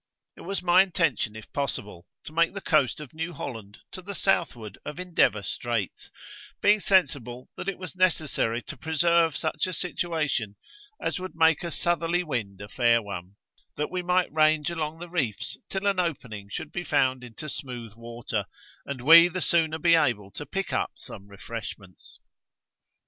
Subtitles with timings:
[0.35, 4.15] It was my intention, if possible, to make the coast of New Holland to the
[4.15, 6.09] southward of Endeavour Straits,
[6.59, 10.55] being sensible that it was necessary to preserve such a situation
[10.99, 13.35] as would make a southerly wind a fair one;
[13.77, 17.93] that we might range along the reefs till an opening should be found into smooth
[17.93, 18.45] water,
[18.87, 22.17] and we the sooner be able to pick up some refreshments.'